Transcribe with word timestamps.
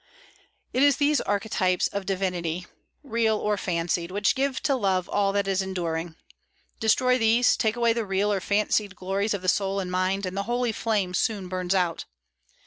It 0.73 0.81
is 0.81 0.97
these 0.97 1.21
archetypes 1.21 1.85
of 1.89 2.07
divinity, 2.07 2.65
real 3.03 3.37
or 3.37 3.55
fancied, 3.55 4.09
which 4.09 4.33
give 4.33 4.59
to 4.63 4.73
love 4.73 5.07
all 5.07 5.31
that 5.33 5.47
is 5.47 5.61
enduring. 5.61 6.15
Destroy 6.79 7.19
these, 7.19 7.55
take 7.55 7.75
away 7.75 7.93
the 7.93 8.03
real 8.07 8.33
or 8.33 8.41
fancied 8.41 8.95
glories 8.95 9.35
of 9.35 9.43
the 9.43 9.47
soul 9.47 9.79
and 9.79 9.91
mind, 9.91 10.25
and 10.25 10.35
the 10.35 10.41
holy 10.49 10.71
flame 10.71 11.13
soon 11.13 11.47
burns 11.49 11.75
out. 11.75 12.05